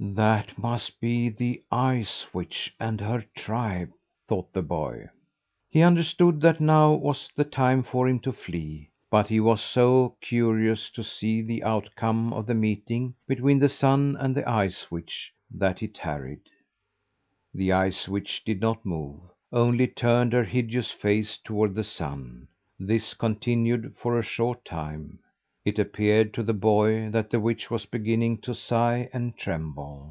"That 0.00 0.58
must 0.58 1.00
be 1.00 1.30
the 1.30 1.62
Ice 1.70 2.26
Witch 2.34 2.74
and 2.78 3.00
her 3.00 3.24
tribe," 3.34 3.90
thought 4.28 4.52
the 4.52 4.60
boy. 4.60 5.06
He 5.70 5.82
understood 5.82 6.40
that 6.40 6.60
now 6.60 6.92
was 6.92 7.30
the 7.34 7.44
time 7.44 7.82
for 7.84 8.06
him 8.06 8.18
to 8.20 8.32
flee, 8.32 8.90
but 9.10 9.28
he 9.28 9.38
was 9.40 9.62
so 9.62 10.16
curious 10.20 10.90
to 10.90 11.04
see 11.04 11.40
the 11.40 11.62
outcome 11.62 12.32
of 12.34 12.44
the 12.46 12.54
meeting 12.54 13.14
between 13.26 13.60
the 13.60 13.68
Sun 13.68 14.16
and 14.20 14.34
the 14.34 14.46
Ice 14.50 14.90
Witch 14.90 15.32
that 15.50 15.78
he 15.78 15.88
tarried. 15.88 16.50
The 17.54 17.72
Ice 17.72 18.06
Witch 18.08 18.44
did 18.44 18.60
not 18.60 18.84
move 18.84 19.20
only 19.52 19.86
turned 19.86 20.32
her 20.34 20.44
hideous 20.44 20.90
face 20.90 21.38
toward 21.38 21.74
the 21.74 21.84
Sun. 21.84 22.48
This 22.78 23.14
continued 23.14 23.94
for 23.96 24.18
a 24.18 24.22
short 24.22 24.64
time. 24.66 25.20
It 25.64 25.78
appeared 25.78 26.34
to 26.34 26.42
the 26.42 26.52
boy 26.52 27.08
that 27.08 27.30
the 27.30 27.40
witch 27.40 27.70
was 27.70 27.86
beginning 27.86 28.42
to 28.42 28.54
sigh 28.54 29.08
and 29.14 29.34
tremble. 29.34 30.10